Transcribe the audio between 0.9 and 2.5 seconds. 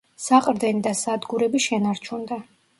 სადგურები შენარჩუნდა.